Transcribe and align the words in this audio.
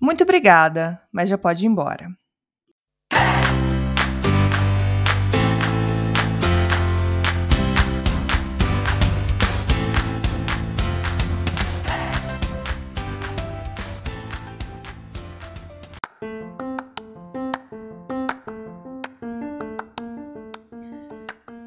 Muito 0.00 0.24
obrigada, 0.24 1.00
mas 1.12 1.28
já 1.28 1.38
pode 1.38 1.64
ir 1.64 1.68
embora. 1.68 2.08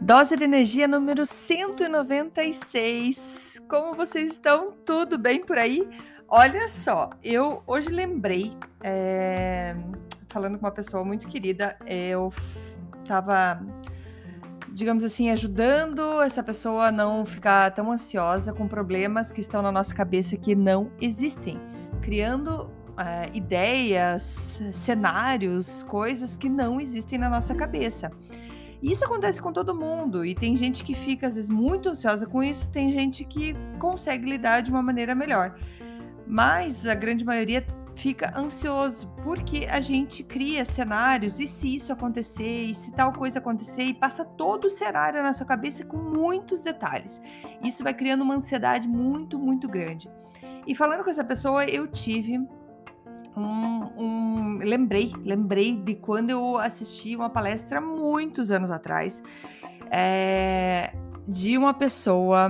Dose 0.07 0.37
de 0.37 0.45
energia 0.45 0.87
número 0.87 1.25
196. 1.25 3.61
Como 3.67 3.93
vocês 3.93 4.31
estão? 4.31 4.71
Tudo 4.85 5.17
bem 5.17 5.43
por 5.43 5.57
aí? 5.57 5.85
Olha 6.29 6.67
só, 6.67 7.11
eu 7.23 7.63
hoje 7.65 7.87
lembrei, 7.87 8.51
é, 8.83 9.73
falando 10.27 10.59
com 10.59 10.65
uma 10.65 10.73
pessoa 10.73 11.05
muito 11.05 11.25
querida, 11.25 11.77
eu 11.85 12.33
estava, 13.01 13.61
digamos 14.73 15.05
assim, 15.05 15.31
ajudando 15.31 16.21
essa 16.21 16.43
pessoa 16.43 16.87
a 16.87 16.91
não 16.91 17.25
ficar 17.25 17.71
tão 17.71 17.93
ansiosa 17.93 18.51
com 18.51 18.67
problemas 18.67 19.31
que 19.31 19.39
estão 19.39 19.61
na 19.61 19.71
nossa 19.71 19.95
cabeça 19.95 20.35
que 20.35 20.53
não 20.53 20.91
existem, 20.99 21.57
criando 22.01 22.69
é, 22.97 23.29
ideias, 23.33 24.61
cenários, 24.73 25.83
coisas 25.83 26.35
que 26.35 26.49
não 26.49 26.81
existem 26.81 27.17
na 27.17 27.29
nossa 27.29 27.55
cabeça. 27.55 28.11
Isso 28.83 29.05
acontece 29.05 29.41
com 29.41 29.53
todo 29.53 29.73
mundo 29.73 30.25
e 30.25 30.35
tem 30.35 30.57
gente 30.57 30.83
que 30.83 30.93
fica 30.93 31.27
às 31.27 31.35
vezes 31.35 31.49
muito 31.49 31.87
ansiosa 31.87 32.27
com 32.27 32.43
isso, 32.43 32.69
tem 32.69 32.91
gente 32.91 33.23
que 33.23 33.55
consegue 33.79 34.29
lidar 34.29 34.59
de 34.59 34.69
uma 34.69 34.83
maneira 34.83 35.15
melhor. 35.15 35.55
Mas 36.27 36.85
a 36.85 36.93
grande 36.93 37.23
maioria 37.23 37.65
fica 37.95 38.31
ansioso 38.37 39.07
porque 39.23 39.65
a 39.69 39.81
gente 39.81 40.23
cria 40.23 40.63
cenários 40.63 41.39
e 41.39 41.47
se 41.47 41.75
isso 41.75 41.91
acontecer, 41.91 42.65
e 42.65 42.75
se 42.75 42.91
tal 42.91 43.11
coisa 43.11 43.39
acontecer, 43.39 43.83
e 43.83 43.93
passa 43.93 44.23
todo 44.23 44.65
o 44.65 44.69
cenário 44.69 45.23
na 45.23 45.33
sua 45.33 45.47
cabeça 45.47 45.83
com 45.83 45.97
muitos 45.97 46.61
detalhes. 46.61 47.21
Isso 47.63 47.83
vai 47.83 47.93
criando 47.93 48.21
uma 48.21 48.35
ansiedade 48.35 48.87
muito, 48.87 49.39
muito 49.39 49.67
grande. 49.67 50.09
E 50.65 50.75
falando 50.75 51.03
com 51.03 51.09
essa 51.09 51.23
pessoa, 51.23 51.65
eu 51.65 51.87
tive 51.87 52.37
um, 53.35 53.89
um, 53.97 54.57
lembrei, 54.57 55.13
lembrei 55.23 55.75
de 55.75 55.95
quando 55.95 56.29
eu 56.29 56.57
assisti 56.57 57.15
uma 57.15 57.29
palestra 57.29 57.79
muitos 57.79 58.51
anos 58.51 58.69
atrás 58.69 59.23
é, 59.89 60.93
de 61.27 61.57
uma 61.57 61.73
pessoa. 61.73 62.49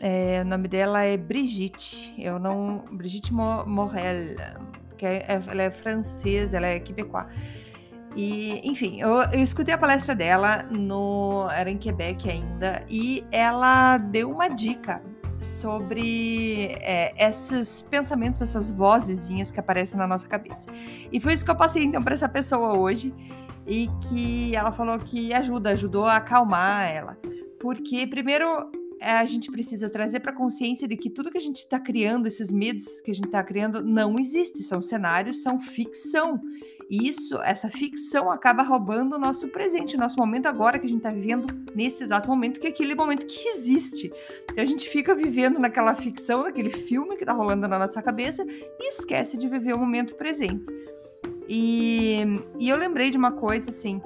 É, 0.00 0.40
o 0.42 0.44
nome 0.44 0.68
dela 0.68 1.02
é 1.02 1.16
Brigitte. 1.16 2.14
Eu 2.18 2.38
não. 2.38 2.84
Brigitte 2.92 3.32
Morel, 3.32 4.36
que 4.96 5.06
é, 5.06 5.24
é, 5.28 5.42
ela 5.46 5.62
é 5.62 5.70
francesa, 5.70 6.56
ela 6.56 6.66
é 6.66 6.78
quebecois. 6.78 7.26
E, 8.16 8.60
enfim, 8.62 9.00
eu, 9.00 9.22
eu, 9.32 9.42
escutei 9.42 9.74
a 9.74 9.78
palestra 9.78 10.14
dela 10.14 10.62
no. 10.70 11.48
Era 11.50 11.70
em 11.70 11.78
Quebec 11.78 12.30
ainda, 12.30 12.82
e 12.88 13.24
ela 13.32 13.98
deu 13.98 14.30
uma 14.30 14.48
dica 14.48 15.02
sobre 15.40 16.76
é, 16.80 17.12
esses 17.18 17.82
pensamentos, 17.82 18.40
essas 18.40 18.70
vozezinhas 18.70 19.50
que 19.50 19.58
aparecem 19.60 19.98
na 19.98 20.06
nossa 20.06 20.26
cabeça. 20.26 20.66
E 21.12 21.20
foi 21.20 21.34
isso 21.34 21.44
que 21.44 21.50
eu 21.50 21.56
passei 21.56 21.84
então 21.84 22.02
para 22.02 22.14
essa 22.14 22.28
pessoa 22.28 22.78
hoje 22.78 23.12
e 23.66 23.88
que 24.08 24.54
ela 24.54 24.72
falou 24.72 24.98
que 24.98 25.32
ajuda, 25.32 25.70
ajudou 25.70 26.06
a 26.06 26.16
acalmar 26.16 26.90
ela. 26.90 27.18
Porque 27.60 28.06
primeiro 28.06 28.70
a 29.12 29.24
gente 29.24 29.50
precisa 29.50 29.88
trazer 29.88 30.20
para 30.20 30.32
consciência 30.32 30.88
de 30.88 30.96
que 30.96 31.10
tudo 31.10 31.30
que 31.30 31.38
a 31.38 31.40
gente 31.40 31.58
está 31.58 31.78
criando, 31.78 32.26
esses 32.26 32.50
medos 32.50 33.00
que 33.00 33.10
a 33.10 33.14
gente 33.14 33.26
está 33.26 33.42
criando, 33.42 33.82
não 33.82 34.16
existe, 34.18 34.62
são 34.62 34.80
cenários, 34.80 35.42
são 35.42 35.60
ficção. 35.60 36.40
E 36.88 37.08
isso, 37.08 37.40
essa 37.42 37.70
ficção 37.70 38.30
acaba 38.30 38.62
roubando 38.62 39.16
o 39.16 39.18
nosso 39.18 39.48
presente, 39.48 39.96
o 39.96 39.98
nosso 39.98 40.16
momento 40.18 40.46
agora 40.46 40.78
que 40.78 40.86
a 40.86 40.88
gente 40.88 40.98
está 40.98 41.10
vivendo 41.10 41.46
nesse 41.74 42.02
exato 42.02 42.28
momento, 42.28 42.60
que 42.60 42.66
é 42.66 42.70
aquele 42.70 42.94
momento 42.94 43.26
que 43.26 43.48
existe. 43.48 44.12
Então 44.50 44.62
a 44.62 44.66
gente 44.66 44.88
fica 44.88 45.14
vivendo 45.14 45.58
naquela 45.58 45.94
ficção, 45.94 46.42
naquele 46.42 46.70
filme 46.70 47.16
que 47.16 47.22
está 47.22 47.32
rolando 47.32 47.66
na 47.66 47.78
nossa 47.78 48.02
cabeça 48.02 48.44
e 48.46 48.88
esquece 48.88 49.36
de 49.36 49.48
viver 49.48 49.74
o 49.74 49.78
momento 49.78 50.14
presente. 50.14 50.64
E, 51.48 52.20
e 52.58 52.68
eu 52.68 52.76
lembrei 52.76 53.10
de 53.10 53.16
uma 53.16 53.32
coisa 53.32 53.70
assim, 53.70 54.00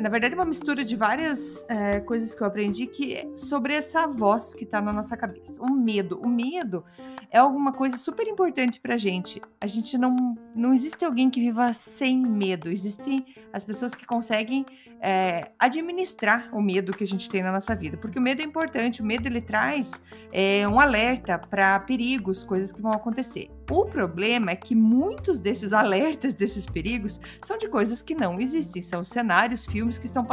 na 0.00 0.08
verdade, 0.08 0.34
uma 0.34 0.44
mistura 0.44 0.84
de 0.84 0.96
várias 0.96 1.66
é, 1.68 2.00
coisas 2.00 2.34
que 2.34 2.42
eu 2.42 2.46
aprendi 2.46 2.86
que 2.86 3.14
é 3.14 3.28
sobre 3.36 3.74
essa 3.74 4.06
voz 4.06 4.54
que 4.54 4.64
está 4.64 4.80
na 4.80 4.92
nossa 4.92 5.16
cabeça. 5.16 5.60
O 5.62 5.70
medo. 5.70 6.20
O 6.22 6.28
medo 6.28 6.84
é 7.30 7.38
alguma 7.38 7.72
coisa 7.72 7.96
super 7.96 8.26
importante 8.26 8.80
pra 8.80 8.96
gente. 8.96 9.40
A 9.60 9.66
gente 9.66 9.98
não. 9.98 10.36
Não 10.54 10.74
existe 10.74 11.04
alguém 11.04 11.30
que 11.30 11.40
viva 11.40 11.72
sem 11.72 12.18
medo. 12.18 12.70
Existem 12.70 13.24
as 13.52 13.64
pessoas 13.64 13.94
que 13.94 14.06
conseguem 14.06 14.64
é, 15.00 15.50
administrar 15.58 16.48
o 16.52 16.60
medo 16.60 16.92
que 16.92 17.04
a 17.04 17.06
gente 17.06 17.28
tem 17.28 17.42
na 17.42 17.52
nossa 17.52 17.74
vida. 17.74 17.96
Porque 17.96 18.18
o 18.18 18.22
medo 18.22 18.40
é 18.40 18.44
importante. 18.44 19.02
O 19.02 19.04
medo 19.04 19.26
ele 19.26 19.40
traz 19.40 19.92
é, 20.32 20.66
um 20.68 20.80
alerta 20.80 21.38
para 21.38 21.78
perigos, 21.80 22.44
coisas 22.44 22.72
que 22.72 22.80
vão 22.80 22.92
acontecer. 22.92 23.50
O 23.70 23.84
problema 23.84 24.50
é 24.50 24.56
que 24.56 24.74
muitos 24.74 25.38
desses 25.38 25.72
alertas, 25.72 26.34
desses 26.34 26.64
perigos, 26.64 27.20
são 27.42 27.58
de 27.58 27.68
coisas 27.68 28.00
que 28.00 28.14
não 28.14 28.40
existem. 28.40 28.80
São 28.80 29.04
cenários, 29.04 29.66
filmes 29.66 29.98
que 29.98 30.06
estão 30.06 30.26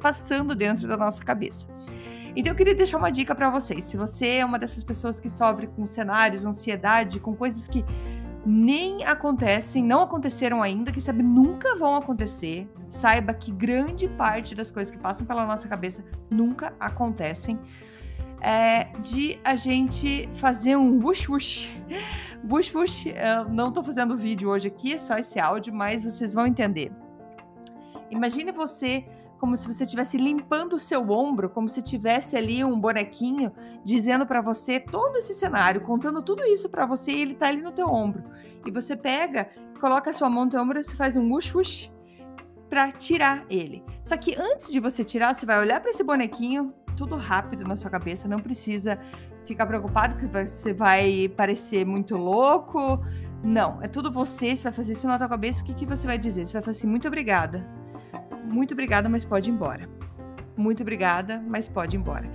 passando 0.00 0.54
dentro 0.54 0.88
da 0.88 0.96
nossa 0.96 1.22
cabeça. 1.22 1.66
Então 2.34 2.52
eu 2.52 2.56
queria 2.56 2.74
deixar 2.74 2.98
uma 2.98 3.10
dica 3.10 3.34
para 3.34 3.50
vocês. 3.50 3.84
Se 3.84 3.96
você 3.96 4.38
é 4.38 4.44
uma 4.44 4.58
dessas 4.58 4.84
pessoas 4.84 5.20
que 5.20 5.28
sofre 5.28 5.66
com 5.66 5.86
cenários, 5.86 6.46
ansiedade, 6.46 7.20
com 7.20 7.34
coisas 7.34 7.66
que 7.66 7.84
nem 8.46 9.04
acontecem, 9.04 9.82
não 9.82 10.00
aconteceram 10.00 10.62
ainda, 10.62 10.92
que 10.92 11.00
sabe 11.00 11.22
nunca 11.22 11.76
vão 11.76 11.96
acontecer, 11.96 12.66
saiba 12.88 13.34
que 13.34 13.50
grande 13.50 14.08
parte 14.08 14.54
das 14.54 14.70
coisas 14.70 14.90
que 14.90 14.98
passam 14.98 15.26
pela 15.26 15.44
nossa 15.44 15.68
cabeça 15.68 16.04
nunca 16.30 16.72
acontecem. 16.80 17.58
É, 18.40 18.84
de 19.00 19.40
a 19.44 19.56
gente 19.56 20.28
fazer 20.34 20.76
um 20.76 21.04
wush 21.04 21.28
wush. 21.28 21.68
Wush 22.48 22.74
wush, 22.74 23.06
eu 23.06 23.48
não 23.48 23.72
tô 23.72 23.82
fazendo 23.82 24.16
vídeo 24.16 24.48
hoje 24.48 24.68
aqui, 24.68 24.94
é 24.94 24.98
só 24.98 25.18
esse 25.18 25.40
áudio, 25.40 25.74
mas 25.74 26.04
vocês 26.04 26.32
vão 26.32 26.46
entender. 26.46 26.92
Imagine 28.10 28.52
você 28.52 29.04
como 29.38 29.56
se 29.56 29.66
você 29.66 29.84
estivesse 29.84 30.16
limpando 30.16 30.74
o 30.74 30.78
seu 30.78 31.08
ombro, 31.10 31.48
como 31.48 31.68
se 31.68 31.80
tivesse 31.80 32.36
ali 32.36 32.64
um 32.64 32.78
bonequinho 32.78 33.52
dizendo 33.84 34.26
para 34.26 34.40
você 34.40 34.80
todo 34.80 35.16
esse 35.16 35.32
cenário, 35.32 35.80
contando 35.80 36.20
tudo 36.22 36.44
isso 36.44 36.68
para 36.68 36.84
você 36.84 37.12
e 37.12 37.22
ele 37.22 37.34
tá 37.34 37.46
ali 37.46 37.62
no 37.62 37.72
teu 37.72 37.88
ombro. 37.88 38.24
E 38.66 38.70
você 38.70 38.96
pega, 38.96 39.48
coloca 39.80 40.10
a 40.10 40.12
sua 40.12 40.28
mão 40.28 40.44
no 40.44 40.50
teu 40.50 40.60
ombro 40.60 40.80
e 40.80 40.84
você 40.84 40.96
faz 40.96 41.16
um 41.16 41.32
wush 41.32 41.54
wush 41.54 41.92
para 42.68 42.90
tirar 42.92 43.46
ele. 43.48 43.82
Só 44.02 44.16
que 44.16 44.34
antes 44.34 44.70
de 44.72 44.80
você 44.80 45.04
tirar, 45.04 45.34
você 45.34 45.46
vai 45.46 45.58
olhar 45.60 45.80
para 45.80 45.90
esse 45.90 46.02
bonequinho, 46.02 46.74
tudo 46.98 47.16
rápido 47.16 47.64
na 47.64 47.76
sua 47.76 47.90
cabeça, 47.90 48.28
não 48.28 48.40
precisa 48.40 48.98
ficar 49.46 49.64
preocupado 49.64 50.16
que 50.16 50.26
você 50.26 50.74
vai 50.74 51.32
parecer 51.34 51.86
muito 51.86 52.16
louco. 52.16 53.00
Não, 53.42 53.80
é 53.80 53.88
tudo 53.88 54.10
você, 54.10 54.56
você 54.56 54.64
vai 54.64 54.72
fazer 54.72 54.92
isso 54.92 55.06
na 55.06 55.16
tua 55.16 55.28
cabeça, 55.28 55.62
o 55.62 55.64
que, 55.64 55.72
que 55.72 55.86
você 55.86 56.06
vai 56.06 56.18
dizer? 56.18 56.44
Você 56.44 56.52
vai 56.52 56.62
falar 56.62 56.72
assim, 56.72 56.88
muito 56.88 57.06
obrigada 57.06 57.78
muito 58.48 58.72
obrigada, 58.72 59.08
mas 59.08 59.24
pode 59.24 59.50
ir 59.50 59.52
embora. 59.52 59.88
Muito 60.56 60.82
obrigada, 60.82 61.42
mas 61.46 61.68
pode 61.68 61.96
ir 61.96 62.00
embora. 62.00 62.28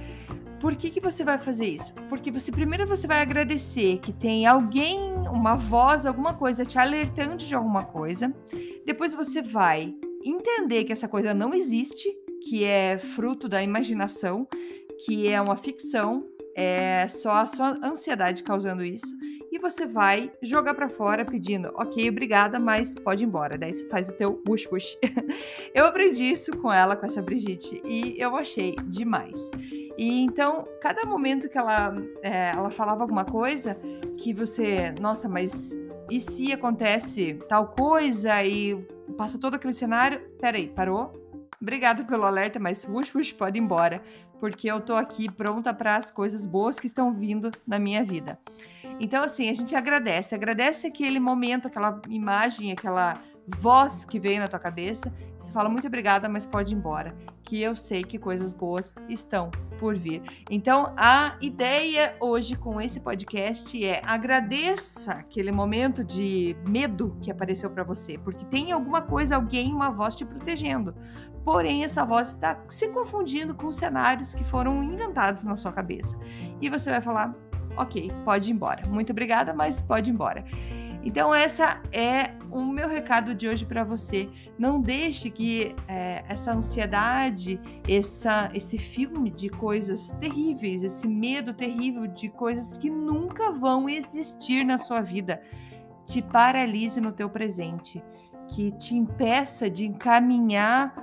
Por 0.59 0.75
que, 0.75 0.89
que 0.89 1.01
você 1.01 1.23
vai 1.25 1.37
fazer 1.37 1.67
isso? 1.67 1.93
Porque 2.07 2.31
você 2.31 2.51
primeiro 2.51 2.87
você 2.87 3.05
vai 3.05 3.21
agradecer 3.21 3.97
que 3.99 4.13
tem 4.13 4.45
alguém, 4.45 5.11
uma 5.29 5.55
voz, 5.55 6.05
alguma 6.05 6.33
coisa 6.33 6.63
te 6.63 6.79
alertando 6.79 7.37
de 7.37 7.53
alguma 7.53 7.83
coisa. 7.83 8.33
Depois 8.85 9.13
você 9.13 9.41
vai 9.41 9.93
entender 10.23 10.85
que 10.85 10.93
essa 10.93 11.07
coisa 11.07 11.33
não 11.33 11.53
existe, 11.53 12.07
que 12.47 12.63
é 12.63 12.97
fruto 12.97 13.47
da 13.47 13.61
imaginação, 13.63 14.47
que 15.05 15.27
é 15.27 15.39
uma 15.39 15.55
ficção, 15.55 16.25
é 16.55 17.07
só 17.07 17.31
a 17.31 17.45
sua 17.45 17.79
ansiedade 17.83 18.43
causando 18.43 18.83
isso 18.83 19.15
e 19.53 19.59
você 19.59 19.85
vai 19.85 20.31
jogar 20.41 20.73
para 20.73 20.89
fora 20.89 21.23
pedindo, 21.23 21.71
ok, 21.75 22.09
obrigada, 22.09 22.59
mas 22.59 22.95
pode 22.95 23.23
ir 23.23 23.27
embora. 23.27 23.55
Daí 23.55 23.71
você 23.71 23.87
faz 23.87 24.09
o 24.09 24.13
teu 24.13 24.33
push 24.33 24.65
push. 24.65 24.97
eu 25.75 25.85
aprendi 25.85 26.23
isso 26.23 26.57
com 26.57 26.73
ela, 26.73 26.95
com 26.95 27.05
essa 27.05 27.21
Brigitte, 27.21 27.79
e 27.85 28.19
eu 28.19 28.35
achei 28.35 28.75
demais. 28.87 29.51
E 29.95 30.21
então, 30.21 30.67
cada 30.81 31.05
momento 31.05 31.47
que 31.47 31.55
ela, 31.55 31.95
é, 32.23 32.49
ela 32.49 32.71
falava 32.71 33.03
alguma 33.03 33.25
coisa 33.25 33.77
que 34.17 34.33
você, 34.33 34.91
nossa, 34.99 35.29
mas 35.29 35.71
e 36.09 36.19
se 36.19 36.51
acontece 36.51 37.39
tal 37.47 37.67
coisa 37.67 38.43
e 38.43 38.75
passa 39.15 39.37
todo 39.37 39.53
aquele 39.53 39.75
cenário? 39.75 40.19
Peraí, 40.41 40.67
parou? 40.67 41.22
Obrigada 41.63 42.03
pelo 42.03 42.25
alerta, 42.25 42.59
mas 42.59 42.83
push 42.83 43.09
push 43.09 43.31
pode 43.31 43.57
ir 43.57 43.61
embora, 43.61 44.03
porque 44.37 44.69
eu 44.69 44.81
tô 44.81 44.95
aqui 44.95 45.31
pronta 45.31 45.73
para 45.73 45.95
as 45.95 46.11
coisas 46.11 46.45
boas 46.45 46.77
que 46.77 46.87
estão 46.87 47.13
vindo 47.13 47.49
na 47.65 47.79
minha 47.79 48.03
vida. 48.03 48.37
Então, 48.99 49.23
assim, 49.23 49.49
a 49.49 49.53
gente 49.53 49.73
agradece, 49.73 50.35
agradece 50.35 50.87
aquele 50.87 51.21
momento, 51.21 51.69
aquela 51.69 52.01
imagem, 52.09 52.73
aquela 52.73 53.21
voz 53.47 54.03
que 54.03 54.19
veio 54.19 54.41
na 54.41 54.49
tua 54.49 54.59
cabeça. 54.59 55.09
Você 55.39 55.53
fala 55.53 55.69
muito 55.69 55.87
obrigada, 55.87 56.27
mas 56.27 56.45
pode 56.45 56.73
ir 56.73 56.77
embora. 56.77 57.15
Que 57.43 57.61
eu 57.61 57.77
sei 57.77 58.03
que 58.03 58.19
coisas 58.19 58.53
boas 58.53 58.93
estão 59.07 59.49
por 59.83 59.95
vir. 59.97 60.21
Então, 60.49 60.93
a 60.95 61.35
ideia 61.41 62.15
hoje 62.21 62.55
com 62.55 62.79
esse 62.79 63.01
podcast 63.01 63.83
é 63.83 64.01
agradeça 64.05 65.11
aquele 65.11 65.51
momento 65.51 66.05
de 66.05 66.55
medo 66.65 67.17
que 67.21 67.29
apareceu 67.29 67.69
para 67.69 67.83
você, 67.83 68.17
porque 68.17 68.45
tem 68.45 68.71
alguma 68.71 69.01
coisa, 69.01 69.35
alguém, 69.35 69.73
uma 69.73 69.91
voz 69.91 70.15
te 70.15 70.23
protegendo. 70.23 70.95
Porém, 71.43 71.83
essa 71.83 72.05
voz 72.05 72.29
está 72.29 72.63
se 72.69 72.87
confundindo 72.87 73.53
com 73.53 73.73
cenários 73.73 74.33
que 74.33 74.45
foram 74.45 74.81
inventados 74.81 75.43
na 75.43 75.57
sua 75.57 75.73
cabeça. 75.73 76.17
E 76.61 76.69
você 76.69 76.89
vai 76.89 77.01
falar: 77.01 77.35
ok, 77.75 78.09
pode 78.23 78.49
ir 78.49 78.53
embora. 78.53 78.87
Muito 78.87 79.11
obrigada, 79.11 79.53
mas 79.53 79.81
pode 79.81 80.09
ir 80.09 80.13
embora. 80.13 80.45
Então, 81.03 81.35
essa 81.35 81.81
é 81.91 82.31
o 82.49 82.63
meu 82.63 82.87
recado 82.87 83.35
de 83.35 83.47
hoje 83.47 83.65
para 83.65 83.83
você. 83.83 84.29
Não 84.57 84.79
deixe 84.79 85.29
que 85.29 85.75
é, 85.85 86.23
essa 86.29 86.53
ansiedade, 86.53 87.59
essa, 87.87 88.49
esse 88.53 88.77
filme 88.77 89.29
de 89.29 89.49
coisas 89.49 90.11
terríveis, 90.11 90.83
esse 90.83 91.05
medo 91.05 91.53
terrível 91.53 92.07
de 92.07 92.29
coisas 92.29 92.73
que 92.75 92.89
nunca 92.89 93.51
vão 93.51 93.89
existir 93.89 94.63
na 94.63 94.77
sua 94.77 95.01
vida, 95.01 95.41
te 96.05 96.21
paralise 96.21 97.01
no 97.01 97.11
teu 97.11 97.29
presente, 97.29 98.01
que 98.47 98.71
te 98.71 98.95
impeça 98.95 99.69
de 99.69 99.85
encaminhar 99.85 100.95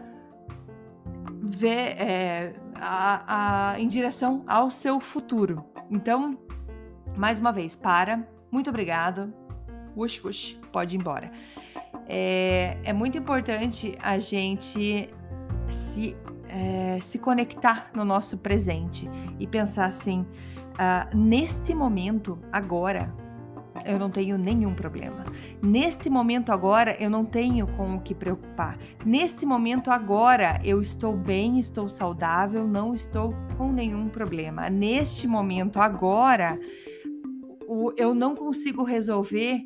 ver, 1.42 2.00
é, 2.00 2.54
a, 2.74 3.72
a, 3.72 3.80
em 3.80 3.86
direção 3.86 4.44
ao 4.46 4.70
seu 4.70 4.98
futuro. 4.98 5.62
Então, 5.90 6.38
mais 7.18 7.38
uma 7.38 7.52
vez, 7.52 7.76
para. 7.76 8.26
Muito 8.50 8.70
obrigado 8.70 9.39
Wush, 9.96 10.24
wush, 10.24 10.58
pode 10.72 10.94
ir 10.94 10.98
embora. 10.98 11.30
É, 12.08 12.78
é 12.84 12.92
muito 12.92 13.16
importante 13.18 13.96
a 14.00 14.18
gente 14.18 15.08
se, 15.68 16.16
é, 16.48 16.98
se 17.00 17.18
conectar 17.18 17.90
no 17.94 18.04
nosso 18.04 18.36
presente 18.38 19.08
e 19.38 19.46
pensar 19.46 19.86
assim: 19.86 20.26
uh, 20.74 21.16
neste 21.16 21.74
momento, 21.74 22.38
agora, 22.52 23.14
eu 23.84 23.98
não 23.98 24.10
tenho 24.10 24.36
nenhum 24.36 24.74
problema. 24.74 25.24
Neste 25.62 26.10
momento 26.10 26.52
agora, 26.52 26.96
eu 27.00 27.08
não 27.08 27.24
tenho 27.24 27.66
com 27.66 27.96
o 27.96 28.00
que 28.00 28.14
preocupar. 28.14 28.78
Neste 29.04 29.46
momento 29.46 29.90
agora, 29.90 30.60
eu 30.64 30.82
estou 30.82 31.16
bem, 31.16 31.58
estou 31.58 31.88
saudável, 31.88 32.66
não 32.66 32.94
estou 32.94 33.34
com 33.56 33.72
nenhum 33.72 34.08
problema. 34.08 34.68
Neste 34.68 35.26
momento 35.26 35.80
agora, 35.80 36.58
eu 37.96 38.14
não 38.14 38.34
consigo 38.34 38.82
resolver 38.82 39.64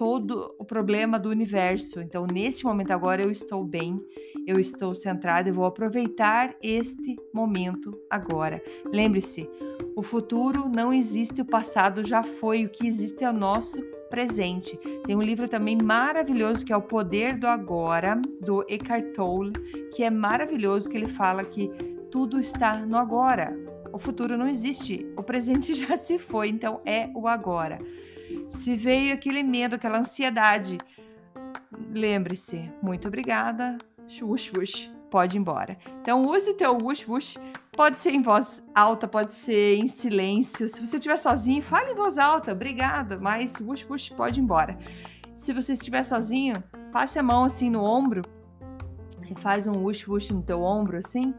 todo 0.00 0.54
o 0.58 0.64
problema 0.64 1.18
do 1.18 1.28
universo. 1.28 2.00
Então, 2.00 2.26
nesse 2.26 2.64
momento 2.64 2.90
agora, 2.90 3.20
eu 3.20 3.30
estou 3.30 3.62
bem, 3.62 4.02
eu 4.46 4.58
estou 4.58 4.94
centrada 4.94 5.50
e 5.50 5.52
vou 5.52 5.66
aproveitar 5.66 6.56
este 6.62 7.18
momento 7.34 7.94
agora. 8.08 8.62
Lembre-se, 8.86 9.46
o 9.94 10.02
futuro 10.02 10.70
não 10.74 10.90
existe, 10.90 11.42
o 11.42 11.44
passado 11.44 12.02
já 12.02 12.22
foi, 12.22 12.64
o 12.64 12.70
que 12.70 12.86
existe 12.86 13.22
é 13.22 13.28
o 13.28 13.34
nosso 13.34 13.78
presente. 14.08 14.74
Tem 15.04 15.14
um 15.14 15.20
livro 15.20 15.46
também 15.46 15.76
maravilhoso 15.76 16.64
que 16.64 16.72
é 16.72 16.76
O 16.78 16.80
Poder 16.80 17.36
do 17.36 17.46
Agora, 17.46 18.18
do 18.40 18.64
Eckhart 18.70 19.12
Tolle, 19.12 19.52
que 19.94 20.02
é 20.02 20.08
maravilhoso, 20.08 20.88
que 20.88 20.96
ele 20.96 21.08
fala 21.08 21.44
que 21.44 21.68
tudo 22.10 22.40
está 22.40 22.78
no 22.86 22.96
agora. 22.96 23.54
O 23.92 23.98
futuro 23.98 24.38
não 24.38 24.48
existe, 24.48 25.06
o 25.14 25.22
presente 25.22 25.74
já 25.76 25.94
se 25.98 26.18
foi, 26.18 26.48
então 26.48 26.80
é 26.86 27.10
o 27.14 27.28
agora. 27.28 27.78
Se 28.50 28.74
veio 28.76 29.14
aquele 29.14 29.42
medo, 29.42 29.76
aquela 29.76 29.98
ansiedade, 29.98 30.76
lembre-se, 31.90 32.70
muito 32.82 33.08
obrigada, 33.08 33.78
wush 34.20 34.52
wush, 34.54 34.92
pode 35.10 35.36
ir 35.36 35.40
embora. 35.40 35.78
Então 36.02 36.26
use 36.26 36.52
teu 36.54 36.76
wush 36.76 37.08
wush, 37.08 37.38
pode 37.72 38.00
ser 38.00 38.10
em 38.10 38.20
voz 38.20 38.62
alta, 38.74 39.08
pode 39.08 39.32
ser 39.32 39.76
em 39.76 39.88
silêncio. 39.88 40.68
Se 40.68 40.84
você 40.84 40.96
estiver 40.96 41.16
sozinho, 41.16 41.62
fale 41.62 41.92
em 41.92 41.94
voz 41.94 42.18
alta, 42.18 42.52
obrigado, 42.52 43.20
mas 43.20 43.58
wush 43.60 43.86
wush, 43.88 44.10
pode 44.10 44.40
ir 44.40 44.42
embora. 44.42 44.76
Se 45.36 45.52
você 45.52 45.72
estiver 45.72 46.02
sozinho, 46.02 46.62
passe 46.92 47.18
a 47.18 47.22
mão 47.22 47.44
assim 47.44 47.70
no 47.70 47.82
ombro. 47.82 48.22
E 49.30 49.34
faz 49.40 49.68
um 49.68 49.84
wush 49.84 50.08
wush 50.08 50.30
no 50.30 50.42
teu 50.42 50.60
ombro 50.60 50.98
assim 50.98 51.32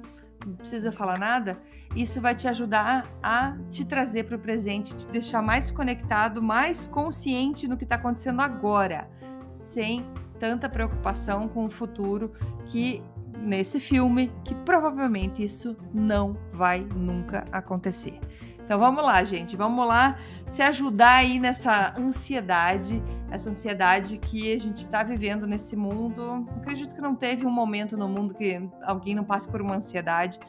não 0.46 0.56
precisa 0.56 0.92
falar 0.92 1.18
nada, 1.18 1.62
isso 1.96 2.22
vai 2.22 2.34
te 2.36 2.48
ajudar 2.48 3.08
a 3.22 3.58
te 3.70 3.86
trazer 3.86 4.24
para 4.24 4.36
o 4.36 4.40
presente, 4.40 4.96
te 4.96 5.08
deixar 5.08 5.42
mais 5.42 5.72
conectado, 5.72 6.42
mais 6.42 6.88
consciente 6.88 7.68
no 7.68 7.78
que 7.78 7.84
está 7.84 7.96
acontecendo 7.96 8.42
agora, 8.42 9.10
sem 9.50 10.06
tanta 10.40 10.70
preocupação 10.70 11.48
com 11.48 11.66
o 11.66 11.70
futuro 11.70 12.34
que 12.68 13.04
nesse 13.38 13.80
filme, 13.80 14.32
que 14.44 14.54
provavelmente 14.54 15.44
isso 15.44 15.76
não 15.94 16.38
vai 16.54 16.80
nunca 16.80 17.46
acontecer. 17.52 18.20
Então 18.64 18.80
vamos 18.80 19.04
lá, 19.04 19.24
gente, 19.24 19.56
vamos 19.56 19.88
lá 19.88 20.18
se 20.50 20.62
ajudar 20.62 21.16
aí 21.16 21.40
nessa 21.40 21.94
ansiedade, 21.98 23.02
essa 23.30 23.50
ansiedade 23.50 24.18
que 24.18 24.54
a 24.54 24.58
gente 24.58 24.78
está 24.78 25.04
vivendo 25.04 25.48
nesse 25.48 25.76
mundo. 25.76 26.48
Acredito 26.58 26.94
que 26.94 27.02
não 27.02 27.16
teve 27.16 27.46
um 27.46 27.52
momento 27.52 27.98
no 27.98 28.08
mundo 28.08 28.34
que 28.34 28.62
alguém 28.84 29.16
não 29.16 29.24
passe 29.24 29.48
por 29.48 29.62
uma 29.62 29.76
ansiedade, 29.76 30.40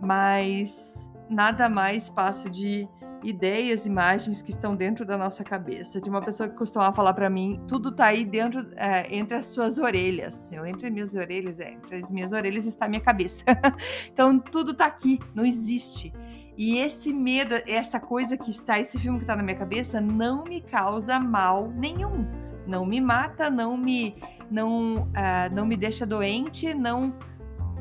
mas 0.00 1.10
nada 1.28 1.68
mais 1.68 2.08
passa 2.08 2.48
de 2.50 2.88
ideias, 3.22 3.86
imagens 3.86 4.42
que 4.42 4.50
estão 4.50 4.76
dentro 4.76 5.04
da 5.04 5.16
nossa 5.16 5.42
cabeça. 5.42 6.00
De 6.00 6.08
uma 6.08 6.20
pessoa 6.20 6.48
que 6.48 6.54
costumava 6.54 6.94
falar 6.94 7.14
para 7.14 7.28
mim, 7.28 7.60
tudo 7.66 7.88
está 7.88 8.06
aí 8.06 8.24
dentro, 8.24 8.66
é, 8.76 9.14
entre 9.14 9.36
as 9.36 9.46
suas 9.46 9.78
orelhas. 9.78 10.52
Eu, 10.52 10.66
entre 10.66 10.90
minhas 10.90 11.14
orelhas, 11.14 11.58
é, 11.58 11.72
entre 11.72 11.96
as 11.96 12.10
minhas 12.10 12.32
orelhas 12.32 12.66
está 12.66 12.86
a 12.86 12.88
minha 12.88 13.00
cabeça. 13.00 13.44
então 14.12 14.38
tudo 14.38 14.72
está 14.72 14.86
aqui, 14.86 15.18
não 15.34 15.44
existe. 15.44 16.12
E 16.56 16.78
esse 16.78 17.12
medo, 17.12 17.54
essa 17.66 18.00
coisa 18.00 18.36
que 18.36 18.50
está, 18.50 18.78
esse 18.78 18.98
filme 18.98 19.18
que 19.18 19.24
está 19.24 19.36
na 19.36 19.42
minha 19.42 19.56
cabeça, 19.56 20.00
não 20.00 20.44
me 20.44 20.60
causa 20.60 21.20
mal 21.20 21.68
nenhum. 21.68 22.26
Não 22.66 22.84
me 22.84 23.00
mata, 23.00 23.50
não 23.50 23.76
me, 23.76 24.16
não, 24.50 25.02
uh, 25.02 25.54
não 25.54 25.66
me 25.66 25.76
deixa 25.76 26.06
doente, 26.06 26.72
não, 26.74 27.14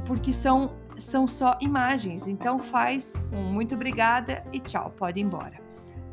porque 0.06 0.34
são, 0.34 0.76
são 0.98 1.28
só 1.28 1.58
imagens. 1.62 2.28
Então 2.28 2.60
faz 2.60 3.14
um 3.32 3.52
muito 3.52 3.76
obrigada 3.76 4.44
e 4.52 4.60
tchau, 4.60 4.94
pode 4.98 5.20
ir 5.20 5.24
embora. 5.24 5.64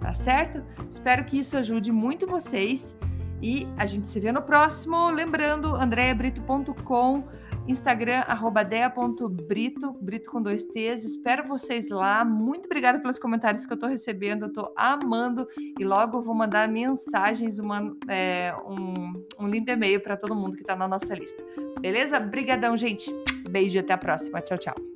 Tá 0.01 0.15
certo? 0.15 0.65
Espero 0.91 1.25
que 1.25 1.39
isso 1.39 1.57
ajude 1.57 1.93
muito 1.93 2.27
vocês 2.27 2.99
e 3.41 3.69
a 3.77 3.87
gente 3.87 4.09
se 4.09 4.19
vê 4.19 4.33
no 4.33 4.43
próximo. 4.43 5.11
Lembrando, 5.11 5.75
andreabrito.com 5.75 7.25
Instagram, 7.67 8.21
arroba 8.27 8.65
dea.brito, 8.65 9.93
brito 10.01 10.31
com 10.31 10.43
dois 10.43 10.65
T's. 10.65 11.05
Espero 11.05 11.47
vocês 11.47 11.89
lá. 11.89 12.25
Muito 12.25 12.67
obrigada 12.67 12.99
pelos 12.99 13.19
comentários 13.19 13.65
que 13.65 13.73
eu 13.73 13.79
tô 13.79 13.87
recebendo. 13.87 14.47
Eu 14.47 14.53
tô 14.53 14.73
amando. 14.77 15.47
E 15.79 15.85
logo 15.85 16.19
eu 16.19 16.23
vou 16.23 16.35
mandar 16.35 16.69
mensagens, 16.69 17.59
uma, 17.59 17.95
é, 18.09 18.55
um, 18.67 19.45
um 19.45 19.49
lindo 19.49 19.71
e-mail 19.71 20.01
para 20.01 20.17
todo 20.17 20.35
mundo 20.35 20.57
que 20.57 20.65
tá 20.65 20.75
na 20.75 20.89
nossa 20.89 21.15
lista. 21.15 21.43
Beleza? 21.81 22.19
Brigadão, 22.19 22.77
gente. 22.77 23.11
Beijo 23.49 23.77
e 23.77 23.81
até 23.81 23.93
a 23.93 23.99
próxima. 23.99 24.41
Tchau, 24.41 24.59
tchau. 24.59 24.92